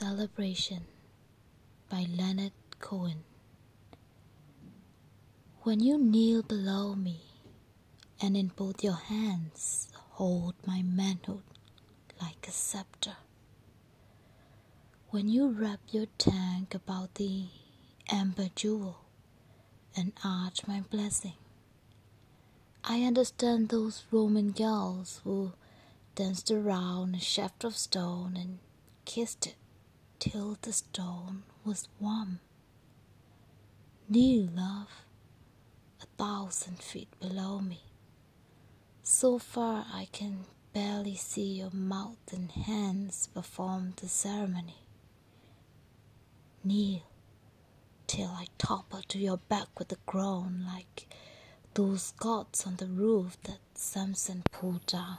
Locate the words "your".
8.84-8.94, 15.90-16.06, 41.58-41.70, 49.18-49.36